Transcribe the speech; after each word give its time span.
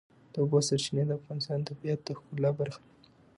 د 0.31 0.33
اوبو 0.41 0.57
سرچینې 0.67 1.03
د 1.07 1.11
افغانستان 1.19 1.59
د 1.61 1.67
طبیعت 1.69 1.99
د 2.03 2.09
ښکلا 2.17 2.51
برخه 2.59 2.79
ده. 2.85 2.89